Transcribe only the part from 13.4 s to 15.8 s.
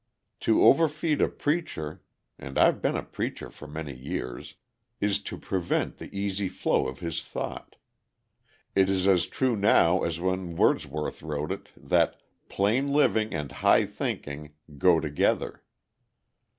high thinking" go together.